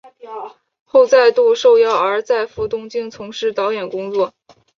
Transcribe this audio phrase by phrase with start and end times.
[0.83, 4.33] 后再度受邀而再赴东京从事导演工作。